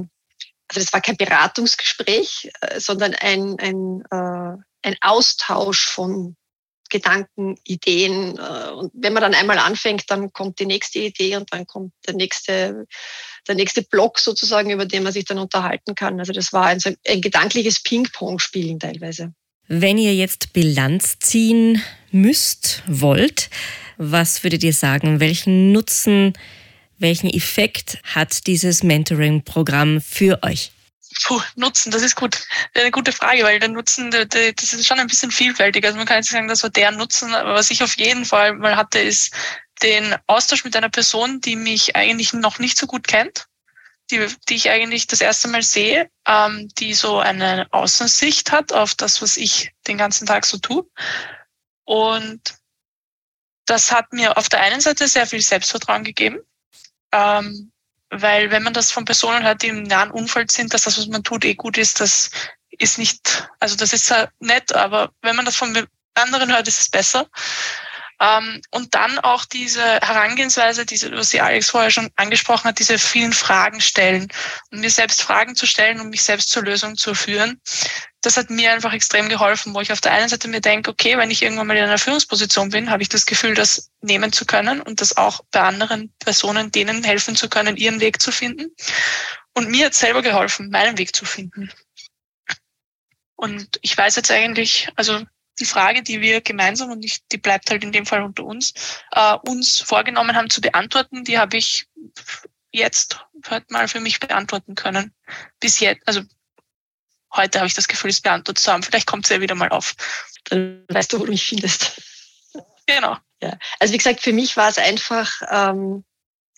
also 0.68 0.80
das 0.80 0.92
war 0.92 1.00
kein 1.00 1.16
Beratungsgespräch, 1.16 2.50
äh, 2.60 2.80
sondern 2.80 3.14
ein, 3.14 3.58
ein, 3.58 4.02
äh, 4.10 4.56
ein 4.82 4.96
Austausch 5.00 5.88
von 5.88 6.36
Gedanken, 6.90 7.56
Ideen. 7.64 8.38
Und 8.38 8.92
wenn 8.92 9.14
man 9.14 9.22
dann 9.22 9.32
einmal 9.32 9.58
anfängt, 9.58 10.04
dann 10.08 10.30
kommt 10.30 10.60
die 10.60 10.66
nächste 10.66 10.98
Idee 10.98 11.36
und 11.36 11.50
dann 11.50 11.66
kommt 11.66 11.94
der 12.06 12.12
nächste, 12.12 12.84
der 13.48 13.54
nächste 13.54 13.82
Block 13.82 14.18
sozusagen, 14.18 14.68
über 14.70 14.84
den 14.84 15.02
man 15.02 15.12
sich 15.14 15.24
dann 15.24 15.38
unterhalten 15.38 15.94
kann. 15.94 16.18
Also 16.20 16.34
das 16.34 16.52
war 16.52 16.66
ein, 16.66 16.80
ein 17.08 17.22
gedankliches 17.22 17.82
Ping-Pong-Spielen 17.82 18.78
teilweise. 18.78 19.32
Wenn 19.68 19.96
ihr 19.96 20.14
jetzt 20.14 20.52
Bilanz 20.52 21.18
ziehen 21.18 21.82
müsst, 22.10 22.82
wollt, 22.86 23.48
was 23.96 24.44
würdet 24.44 24.62
ihr 24.62 24.74
sagen? 24.74 25.18
Welchen 25.18 25.72
Nutzen 25.72 26.34
welchen 27.02 27.28
Effekt 27.28 27.98
hat 28.04 28.46
dieses 28.46 28.82
Mentoring-Programm 28.82 30.00
für 30.00 30.42
euch? 30.42 30.72
Puh, 31.24 31.42
Nutzen, 31.56 31.90
das 31.92 32.02
ist 32.02 32.16
gut. 32.16 32.46
Eine 32.74 32.90
gute 32.90 33.12
Frage, 33.12 33.42
weil 33.42 33.60
der 33.60 33.68
Nutzen, 33.68 34.10
das 34.10 34.72
ist 34.72 34.86
schon 34.86 34.98
ein 34.98 35.06
bisschen 35.06 35.30
vielfältig. 35.30 35.84
Also 35.84 35.98
man 35.98 36.06
kann 36.06 36.16
jetzt 36.16 36.30
sagen, 36.30 36.48
das 36.48 36.62
war 36.62 36.70
der 36.70 36.90
Nutzen, 36.90 37.34
aber 37.34 37.54
was 37.54 37.70
ich 37.70 37.82
auf 37.82 37.96
jeden 37.98 38.24
Fall 38.24 38.54
mal 38.54 38.76
hatte, 38.76 38.98
ist 38.98 39.34
den 39.82 40.14
Austausch 40.26 40.64
mit 40.64 40.74
einer 40.76 40.88
Person, 40.88 41.40
die 41.40 41.56
mich 41.56 41.96
eigentlich 41.96 42.32
noch 42.32 42.58
nicht 42.58 42.78
so 42.78 42.86
gut 42.86 43.06
kennt, 43.06 43.46
die, 44.10 44.26
die 44.48 44.54
ich 44.54 44.70
eigentlich 44.70 45.06
das 45.06 45.20
erste 45.20 45.48
Mal 45.48 45.62
sehe, 45.62 46.08
ähm, 46.26 46.68
die 46.78 46.94
so 46.94 47.18
eine 47.18 47.66
Außensicht 47.72 48.52
hat 48.52 48.72
auf 48.72 48.94
das, 48.94 49.20
was 49.20 49.36
ich 49.36 49.72
den 49.86 49.98
ganzen 49.98 50.26
Tag 50.26 50.46
so 50.46 50.58
tue. 50.58 50.86
Und 51.84 52.40
das 53.66 53.92
hat 53.92 54.12
mir 54.12 54.36
auf 54.38 54.48
der 54.48 54.60
einen 54.60 54.80
Seite 54.80 55.08
sehr 55.08 55.26
viel 55.26 55.40
Selbstvertrauen 55.40 56.04
gegeben, 56.04 56.40
ähm, 57.12 57.72
weil 58.10 58.50
wenn 58.50 58.62
man 58.62 58.74
das 58.74 58.90
von 58.90 59.04
Personen 59.04 59.42
hört, 59.42 59.62
die 59.62 59.68
im 59.68 59.84
nahen 59.84 60.10
Umfeld 60.10 60.52
sind, 60.52 60.74
dass 60.74 60.82
das, 60.82 60.98
was 60.98 61.06
man 61.06 61.22
tut, 61.22 61.44
eh 61.44 61.54
gut 61.54 61.78
ist, 61.78 62.00
das 62.00 62.30
ist 62.70 62.98
nicht, 62.98 63.48
also 63.60 63.76
das 63.76 63.92
ist 63.92 64.14
nett, 64.40 64.74
aber 64.74 65.12
wenn 65.22 65.36
man 65.36 65.44
das 65.44 65.56
von 65.56 65.86
anderen 66.14 66.52
hört, 66.52 66.68
ist 66.68 66.80
es 66.80 66.90
besser. 66.90 67.26
Ähm, 68.22 68.62
und 68.70 68.94
dann 68.94 69.18
auch 69.18 69.44
diese 69.44 69.82
Herangehensweise, 69.82 70.86
diese, 70.86 71.10
was 71.10 71.30
sie 71.30 71.40
Alex 71.40 71.70
vorher 71.70 71.90
schon 71.90 72.08
angesprochen 72.14 72.68
hat, 72.68 72.78
diese 72.78 72.96
vielen 72.96 73.32
Fragen 73.32 73.80
stellen 73.80 74.28
und 74.70 74.78
mir 74.78 74.90
selbst 74.90 75.22
Fragen 75.22 75.56
zu 75.56 75.66
stellen 75.66 76.00
und 76.00 76.10
mich 76.10 76.22
selbst 76.22 76.50
zur 76.50 76.62
Lösung 76.62 76.96
zu 76.96 77.16
führen. 77.16 77.60
Das 78.20 78.36
hat 78.36 78.48
mir 78.48 78.72
einfach 78.72 78.92
extrem 78.92 79.28
geholfen, 79.28 79.74
wo 79.74 79.80
ich 79.80 79.90
auf 79.90 80.00
der 80.00 80.12
einen 80.12 80.28
Seite 80.28 80.46
mir 80.46 80.60
denke, 80.60 80.92
okay, 80.92 81.18
wenn 81.18 81.32
ich 81.32 81.42
irgendwann 81.42 81.66
mal 81.66 81.76
in 81.76 81.82
einer 81.82 81.98
Führungsposition 81.98 82.70
bin, 82.70 82.90
habe 82.90 83.02
ich 83.02 83.08
das 83.08 83.26
Gefühl, 83.26 83.54
das 83.54 83.90
nehmen 84.02 84.32
zu 84.32 84.46
können 84.46 84.80
und 84.80 85.00
das 85.00 85.16
auch 85.16 85.40
bei 85.50 85.60
anderen 85.60 86.12
Personen, 86.20 86.70
denen 86.70 87.02
helfen 87.02 87.34
zu 87.34 87.48
können, 87.48 87.76
ihren 87.76 87.98
Weg 87.98 88.22
zu 88.22 88.30
finden. 88.30 88.70
Und 89.52 89.68
mir 89.68 89.86
hat 89.86 89.94
selber 89.94 90.22
geholfen, 90.22 90.70
meinen 90.70 90.96
Weg 90.96 91.16
zu 91.16 91.24
finden. 91.24 91.72
Und 93.34 93.80
ich 93.82 93.98
weiß 93.98 94.14
jetzt 94.14 94.30
eigentlich, 94.30 94.88
also 94.94 95.24
die 95.58 95.64
Frage, 95.64 96.02
die 96.02 96.20
wir 96.20 96.40
gemeinsam, 96.40 96.90
und 96.90 97.04
ich, 97.04 97.26
die 97.28 97.38
bleibt 97.38 97.70
halt 97.70 97.84
in 97.84 97.92
dem 97.92 98.06
Fall 98.06 98.22
unter 98.22 98.44
uns, 98.44 98.72
äh, 99.12 99.34
uns 99.46 99.80
vorgenommen 99.80 100.36
haben 100.36 100.50
zu 100.50 100.60
beantworten, 100.60 101.24
die 101.24 101.38
habe 101.38 101.56
ich 101.56 101.86
jetzt 102.72 103.20
heute 103.50 103.66
mal 103.70 103.88
für 103.88 104.00
mich 104.00 104.18
beantworten 104.18 104.74
können. 104.74 105.14
Bis 105.60 105.80
jetzt, 105.80 106.06
also 106.06 106.22
heute 107.34 107.58
habe 107.58 107.66
ich 107.66 107.74
das 107.74 107.88
Gefühl, 107.88 108.10
es 108.10 108.20
beantwortet 108.20 108.62
zu 108.62 108.72
haben. 108.72 108.82
Vielleicht 108.82 109.06
kommt 109.06 109.24
es 109.26 109.30
ja 109.30 109.40
wieder 109.40 109.54
mal 109.54 109.68
auf. 109.68 109.94
Dann 110.44 110.84
weißt 110.88 111.12
du, 111.12 111.20
wo 111.20 111.24
du 111.24 111.30
mich 111.30 111.44
findest. 111.44 112.00
Genau. 112.86 113.16
Ja. 113.40 113.58
Also 113.78 113.92
wie 113.94 113.98
gesagt, 113.98 114.20
für 114.20 114.32
mich 114.32 114.56
war 114.56 114.68
es 114.68 114.78
einfach 114.78 115.30
ähm, 115.50 116.04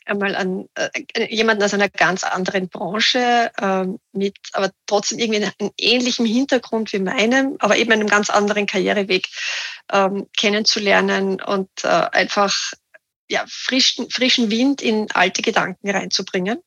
einmal 0.05 0.35
an 0.37 0.69
äh, 0.75 1.35
jemanden 1.35 1.63
aus 1.63 1.75
einer 1.75 1.89
ganz 1.89 2.25
anderen 2.25 2.69
Branche 2.69 3.51
ähm, 3.61 3.99
mit 4.13 4.37
aber 4.53 4.71
trotzdem 4.87 5.19
irgendwie 5.19 5.45
einem 5.45 5.73
ähnlichen 5.79 6.27
Hintergrund 6.27 6.93
wie 6.93 6.99
meinem, 6.99 7.57
aber 7.61 7.77
eben 7.77 7.93
einem 7.93 8.09
ganz 8.09 8.31
anderen 8.31 8.67
Karriereweg 8.67 9.27
ähm, 9.93 10.27
kennenzulernen 10.37 11.41
und 11.41 11.69
äh, 11.83 11.89
einfach 11.89 12.55
ja, 13.29 13.45
frischen, 13.49 14.11
frischen 14.11 14.51
Wind 14.51 14.83
in 14.83 15.11
alte 15.13 15.43
Gedanken 15.43 15.91
reinzubringen. 15.91 16.59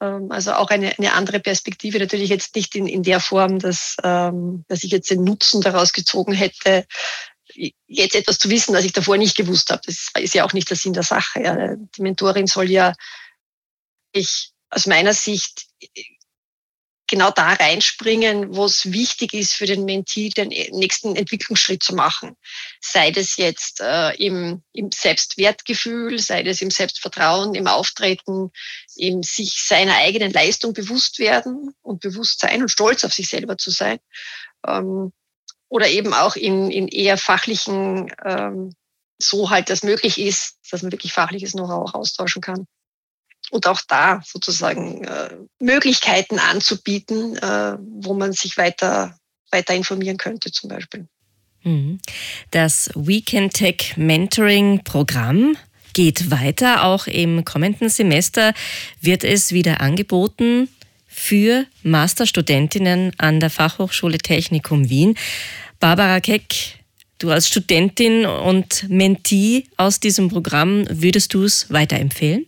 Ähm, 0.00 0.30
also 0.30 0.52
auch 0.52 0.70
eine, 0.70 0.96
eine 0.98 1.12
andere 1.12 1.40
Perspektive, 1.40 1.98
natürlich 1.98 2.30
jetzt 2.30 2.54
nicht 2.54 2.74
in, 2.74 2.86
in 2.86 3.02
der 3.02 3.20
Form, 3.20 3.58
dass, 3.58 3.96
ähm, 4.02 4.64
dass 4.68 4.84
ich 4.84 4.90
jetzt 4.90 5.10
den 5.10 5.24
Nutzen 5.24 5.62
daraus 5.62 5.92
gezogen 5.92 6.32
hätte, 6.32 6.86
jetzt 7.86 8.14
etwas 8.14 8.38
zu 8.38 8.50
wissen, 8.50 8.74
was 8.74 8.84
ich 8.84 8.92
davor 8.92 9.16
nicht 9.16 9.36
gewusst 9.36 9.70
habe. 9.70 9.82
Das 9.86 10.08
ist 10.18 10.34
ja 10.34 10.44
auch 10.44 10.52
nicht 10.52 10.68
der 10.70 10.76
Sinn 10.76 10.92
der 10.92 11.02
Sache. 11.02 11.42
Ja. 11.42 11.74
Die 11.76 12.02
Mentorin 12.02 12.46
soll 12.46 12.70
ja 12.70 12.92
ich 14.12 14.50
aus 14.70 14.86
meiner 14.86 15.12
Sicht 15.12 15.66
genau 17.08 17.30
da 17.30 17.52
reinspringen, 17.52 18.54
wo 18.56 18.64
es 18.64 18.92
wichtig 18.92 19.32
ist 19.32 19.54
für 19.54 19.66
den 19.66 19.84
Mentee, 19.84 20.28
den 20.30 20.48
nächsten 20.48 21.14
Entwicklungsschritt 21.14 21.82
zu 21.82 21.94
machen. 21.94 22.36
Sei 22.80 23.10
das 23.10 23.36
jetzt 23.36 23.80
äh, 23.80 24.10
im, 24.16 24.62
im 24.72 24.90
Selbstwertgefühl, 24.92 26.18
sei 26.18 26.42
das 26.42 26.60
im 26.60 26.70
Selbstvertrauen, 26.70 27.54
im 27.54 27.68
Auftreten, 27.68 28.50
im 28.96 29.22
sich 29.22 29.62
seiner 29.62 29.96
eigenen 29.96 30.32
Leistung 30.32 30.72
bewusst 30.72 31.18
werden 31.18 31.74
und 31.82 32.00
bewusst 32.00 32.40
sein 32.40 32.62
und 32.62 32.70
stolz 32.70 33.04
auf 33.04 33.14
sich 33.14 33.28
selber 33.28 33.56
zu 33.56 33.70
sein. 33.70 33.98
Ähm, 34.66 35.12
oder 35.68 35.88
eben 35.88 36.14
auch 36.14 36.36
in, 36.36 36.70
in 36.70 36.88
eher 36.88 37.18
fachlichen, 37.18 38.12
ähm, 38.24 38.74
so 39.18 39.50
halt 39.50 39.70
das 39.70 39.82
möglich 39.82 40.18
ist, 40.18 40.58
dass 40.70 40.82
man 40.82 40.92
wirklich 40.92 41.12
fachliches 41.12 41.52
Know-how 41.52 41.88
auch 41.88 41.94
austauschen 41.94 42.42
kann. 42.42 42.66
Und 43.50 43.66
auch 43.66 43.80
da 43.88 44.20
sozusagen 44.24 45.04
äh, 45.04 45.36
Möglichkeiten 45.60 46.38
anzubieten, 46.38 47.36
äh, 47.36 47.76
wo 47.78 48.14
man 48.14 48.32
sich 48.32 48.56
weiter, 48.56 49.16
weiter 49.50 49.74
informieren 49.74 50.16
könnte 50.16 50.50
zum 50.50 50.68
Beispiel. 50.68 51.06
Mhm. 51.62 52.00
Das 52.50 52.90
Weekend 52.94 53.54
Tech 53.54 53.96
Mentoring 53.96 54.82
Programm 54.82 55.56
geht 55.92 56.30
weiter. 56.30 56.84
Auch 56.84 57.06
im 57.06 57.44
kommenden 57.44 57.88
Semester 57.88 58.52
wird 59.00 59.24
es 59.24 59.52
wieder 59.52 59.80
angeboten 59.80 60.68
für 61.16 61.66
Masterstudentinnen 61.82 63.12
an 63.16 63.40
der 63.40 63.48
Fachhochschule 63.48 64.18
Technikum 64.18 64.90
Wien. 64.90 65.16
Barbara 65.80 66.20
Keck, 66.20 66.78
du 67.18 67.30
als 67.30 67.48
Studentin 67.48 68.26
und 68.26 68.88
Mentee 68.90 69.64
aus 69.78 69.98
diesem 69.98 70.28
Programm, 70.28 70.84
würdest 70.90 71.32
du 71.32 71.44
es 71.44 71.72
weiterempfehlen? 71.72 72.46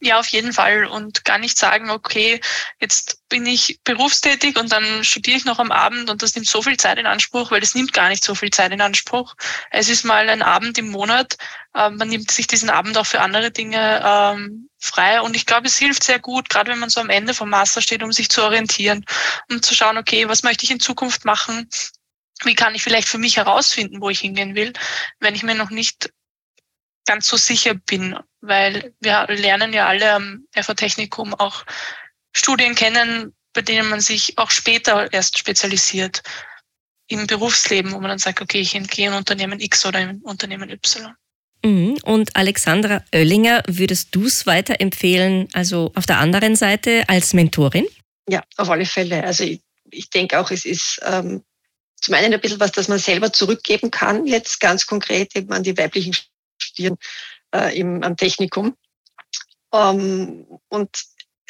Ja, 0.00 0.18
auf 0.18 0.28
jeden 0.28 0.52
Fall. 0.52 0.86
Und 0.86 1.24
gar 1.24 1.38
nicht 1.38 1.58
sagen, 1.58 1.90
okay, 1.90 2.40
jetzt 2.80 3.28
bin 3.28 3.44
ich 3.44 3.80
berufstätig 3.84 4.58
und 4.58 4.72
dann 4.72 5.04
studiere 5.04 5.36
ich 5.36 5.44
noch 5.44 5.58
am 5.58 5.70
Abend 5.70 6.08
und 6.08 6.22
das 6.22 6.34
nimmt 6.34 6.48
so 6.48 6.62
viel 6.62 6.76
Zeit 6.76 6.98
in 6.98 7.06
Anspruch, 7.06 7.50
weil 7.50 7.62
es 7.62 7.74
nimmt 7.74 7.92
gar 7.92 8.08
nicht 8.08 8.24
so 8.24 8.34
viel 8.34 8.50
Zeit 8.50 8.72
in 8.72 8.80
Anspruch. 8.80 9.34
Es 9.70 9.88
ist 9.88 10.04
mal 10.04 10.28
ein 10.28 10.42
Abend 10.42 10.78
im 10.78 10.90
Monat. 10.90 11.36
Ähm, 11.74 11.96
man 11.96 12.08
nimmt 12.08 12.30
sich 12.30 12.46
diesen 12.46 12.70
Abend 12.70 12.96
auch 12.96 13.06
für 13.06 13.20
andere 13.20 13.50
Dinge 13.50 14.02
ähm, 14.04 14.68
frei. 14.78 15.20
Und 15.20 15.36
ich 15.36 15.46
glaube, 15.46 15.66
es 15.66 15.76
hilft 15.76 16.02
sehr 16.02 16.18
gut, 16.18 16.48
gerade 16.48 16.70
wenn 16.70 16.78
man 16.78 16.90
so 16.90 17.00
am 17.00 17.10
Ende 17.10 17.34
vom 17.34 17.50
Master 17.50 17.80
steht, 17.80 18.02
um 18.02 18.12
sich 18.12 18.28
zu 18.28 18.42
orientieren, 18.42 19.04
um 19.50 19.62
zu 19.62 19.74
schauen, 19.74 19.98
okay, 19.98 20.28
was 20.28 20.42
möchte 20.42 20.64
ich 20.64 20.70
in 20.70 20.80
Zukunft 20.80 21.24
machen? 21.24 21.68
Wie 22.44 22.54
kann 22.54 22.74
ich 22.74 22.82
vielleicht 22.82 23.08
für 23.08 23.18
mich 23.18 23.36
herausfinden, 23.36 24.00
wo 24.00 24.10
ich 24.10 24.20
hingehen 24.20 24.54
will, 24.54 24.72
wenn 25.20 25.34
ich 25.34 25.42
mir 25.42 25.54
noch 25.54 25.70
nicht 25.70 26.10
ganz 27.06 27.28
so 27.28 27.36
sicher 27.36 27.74
bin, 27.74 28.18
weil 28.40 28.94
wir 29.00 29.26
lernen 29.28 29.72
ja 29.72 29.86
alle 29.86 30.12
am 30.12 30.46
FH-Technikum 30.54 31.34
auch 31.34 31.64
Studien 32.32 32.74
kennen, 32.74 33.34
bei 33.54 33.62
denen 33.62 33.88
man 33.88 34.00
sich 34.00 34.36
auch 34.36 34.50
später 34.50 35.10
erst 35.12 35.38
spezialisiert 35.38 36.22
im 37.08 37.26
Berufsleben, 37.26 37.92
wo 37.92 38.00
man 38.00 38.10
dann 38.10 38.18
sagt, 38.18 38.42
okay, 38.42 38.60
ich 38.60 38.72
gehe 38.90 39.08
in 39.08 39.14
Unternehmen 39.14 39.60
X 39.60 39.86
oder 39.86 40.00
in 40.00 40.20
Unternehmen 40.22 40.68
Y. 40.68 41.14
Mhm. 41.66 41.98
Und 42.04 42.36
Alexandra 42.36 43.02
Oellinger, 43.12 43.64
würdest 43.66 44.14
du 44.14 44.26
es 44.26 44.46
weiterempfehlen, 44.46 45.48
also 45.52 45.90
auf 45.96 46.06
der 46.06 46.18
anderen 46.18 46.54
Seite 46.54 47.02
als 47.08 47.34
Mentorin? 47.34 47.86
Ja, 48.28 48.44
auf 48.56 48.70
alle 48.70 48.86
Fälle. 48.86 49.24
Also 49.24 49.42
ich, 49.42 49.60
ich 49.90 50.08
denke 50.08 50.38
auch, 50.38 50.52
es 50.52 50.64
ist 50.64 51.00
ähm, 51.02 51.42
zum 51.96 52.14
einen 52.14 52.32
ein 52.32 52.40
bisschen 52.40 52.60
was, 52.60 52.70
das 52.70 52.86
man 52.86 53.00
selber 53.00 53.32
zurückgeben 53.32 53.90
kann, 53.90 54.26
jetzt 54.26 54.60
ganz 54.60 54.86
konkret 54.86 55.34
eben 55.34 55.52
an 55.52 55.64
die 55.64 55.76
weiblichen 55.76 56.16
Studierenden 56.56 57.04
äh, 57.52 57.76
im, 57.76 58.04
am 58.04 58.16
Technikum. 58.16 58.76
Ähm, 59.74 60.46
und 60.68 60.90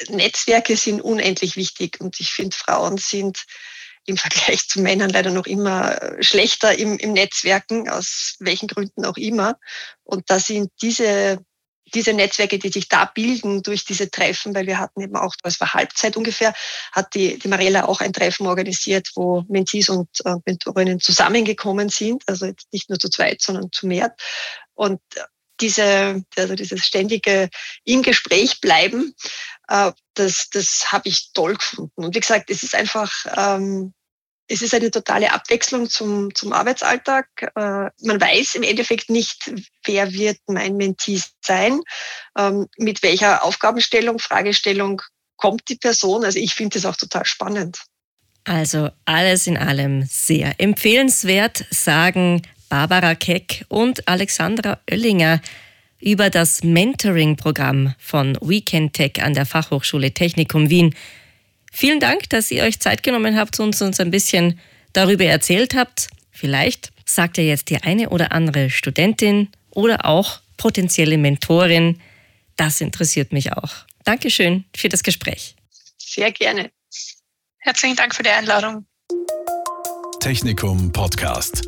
Netzwerke 0.09 0.77
sind 0.77 1.01
unendlich 1.01 1.57
wichtig 1.57 2.01
und 2.01 2.19
ich 2.19 2.31
finde, 2.31 2.55
Frauen 2.55 2.97
sind 2.97 3.45
im 4.07 4.17
Vergleich 4.17 4.67
zu 4.67 4.81
Männern 4.81 5.09
leider 5.09 5.31
noch 5.31 5.45
immer 5.45 5.99
schlechter 6.21 6.77
im, 6.77 6.97
im 6.97 7.13
Netzwerken, 7.13 7.89
aus 7.89 8.35
welchen 8.39 8.67
Gründen 8.67 9.05
auch 9.05 9.17
immer. 9.17 9.57
Und 10.03 10.29
da 10.29 10.39
sind 10.39 10.71
diese 10.81 11.39
diese 11.93 12.13
Netzwerke, 12.13 12.59
die 12.59 12.69
sich 12.69 12.89
da 12.89 13.05
bilden 13.05 13.63
durch 13.63 13.85
diese 13.85 14.09
Treffen, 14.11 14.53
weil 14.53 14.67
wir 14.67 14.79
hatten 14.79 15.01
eben 15.01 15.15
auch, 15.15 15.33
das 15.41 15.59
war 15.59 15.73
Halbzeit 15.73 16.17
ungefähr, 16.17 16.53
hat 16.91 17.13
die, 17.15 17.39
die 17.39 17.47
Mariella 17.47 17.85
auch 17.85 18.01
ein 18.01 18.13
Treffen 18.13 18.47
organisiert, 18.47 19.09
wo 19.15 19.43
Mentees 19.47 19.89
und 19.89 20.09
äh, 20.25 20.35
Mentorinnen 20.45 20.99
zusammengekommen 20.99 21.89
sind, 21.89 22.23
also 22.27 22.45
jetzt 22.45 22.67
nicht 22.71 22.89
nur 22.89 22.99
zu 22.99 23.09
zweit, 23.09 23.41
sondern 23.41 23.71
zu 23.71 23.87
mehr. 23.87 24.15
Und 24.73 24.99
diese, 25.59 26.23
also 26.35 26.55
dieses 26.55 26.85
ständige 26.85 27.49
im 27.83 28.01
Gespräch 28.01 28.61
bleiben, 28.61 29.13
äh, 29.67 29.91
das, 30.13 30.49
das 30.51 30.91
habe 30.91 31.09
ich 31.09 31.31
toll 31.33 31.55
gefunden. 31.55 32.05
Und 32.05 32.15
wie 32.15 32.19
gesagt, 32.19 32.49
es 32.49 32.63
ist 32.63 32.75
einfach 32.75 33.25
ähm, 33.35 33.93
es 34.47 34.61
ist 34.61 34.73
eine 34.73 34.91
totale 34.91 35.31
Abwechslung 35.31 35.89
zum, 35.89 36.33
zum 36.33 36.53
Arbeitsalltag. 36.53 37.27
Äh, 37.41 37.89
man 38.01 38.21
weiß 38.21 38.55
im 38.55 38.63
Endeffekt 38.63 39.09
nicht, 39.09 39.51
wer 39.85 40.13
wird 40.13 40.37
mein 40.47 40.77
Mentee 40.77 41.21
sein, 41.41 41.81
ähm, 42.37 42.67
mit 42.77 43.03
welcher 43.03 43.43
Aufgabenstellung, 43.43 44.19
Fragestellung 44.19 45.01
kommt 45.35 45.63
die 45.69 45.75
Person. 45.75 46.23
Also 46.23 46.39
ich 46.39 46.53
finde 46.53 46.79
das 46.79 46.85
auch 46.85 46.95
total 46.95 47.25
spannend. 47.25 47.79
Also 48.45 48.89
alles 49.03 49.45
in 49.45 49.57
allem 49.57 50.03
sehr 50.03 50.55
empfehlenswert, 50.59 51.65
sagen 51.69 52.41
Barbara 52.69 53.15
Keck 53.15 53.65
und 53.69 54.07
Alexandra 54.07 54.79
Oellinger 54.89 55.41
über 55.99 56.29
das 56.29 56.63
Mentoring-Programm 56.63 57.95
von 57.97 58.37
Weekend 58.41 58.93
Tech 58.93 59.21
an 59.21 59.33
der 59.33 59.45
Fachhochschule 59.45 60.11
Technikum 60.13 60.69
Wien. 60.69 60.95
Vielen 61.71 61.99
Dank, 61.99 62.29
dass 62.29 62.51
ihr 62.51 62.63
euch 62.63 62.79
Zeit 62.79 63.03
genommen 63.03 63.37
habt 63.37 63.59
und 63.59 63.79
uns 63.81 63.99
ein 63.99 64.11
bisschen 64.11 64.59
darüber 64.93 65.25
erzählt 65.25 65.75
habt. 65.75 66.07
Vielleicht 66.31 66.91
sagt 67.05 67.37
ja 67.37 67.43
jetzt 67.43 67.69
die 67.69 67.77
eine 67.77 68.09
oder 68.09 68.31
andere 68.31 68.69
Studentin 68.69 69.49
oder 69.71 70.05
auch 70.05 70.39
potenzielle 70.57 71.17
Mentorin, 71.17 71.99
das 72.55 72.81
interessiert 72.81 73.31
mich 73.31 73.53
auch. 73.53 73.73
Dankeschön 74.03 74.65
für 74.75 74.89
das 74.89 75.03
Gespräch. 75.03 75.55
Sehr 75.97 76.31
gerne. 76.31 76.71
Herzlichen 77.59 77.95
Dank 77.95 78.15
für 78.15 78.23
die 78.23 78.29
Einladung. 78.29 78.85
Technikum 80.19 80.91
Podcast. 80.91 81.67